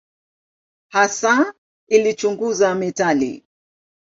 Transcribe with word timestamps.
Hasa 0.87 1.53
alichunguza 1.91 2.75
metali. 2.75 3.45